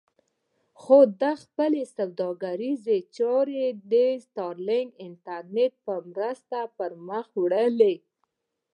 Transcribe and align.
خو 0.81 0.97
ده 1.21 1.31
خپلې 1.43 1.81
سوداګریزې 1.97 2.97
چارې 3.17 3.63
د 3.91 3.93
سټارلېنک 4.25 4.89
انټرنېټ 5.05 5.73
په 5.85 5.93
مرسته 6.13 6.59
پر 6.77 6.91
مخ 7.07 7.25
وړلې. 7.41 7.95